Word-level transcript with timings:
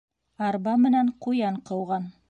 Арба 0.47 0.73
менән 0.87 1.13
ҡуян 1.27 1.65
ҡыуған. 1.71 2.15